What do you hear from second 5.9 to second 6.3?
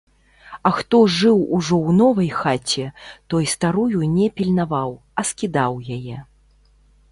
яе.